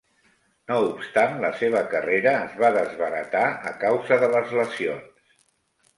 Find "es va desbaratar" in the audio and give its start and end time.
2.47-3.45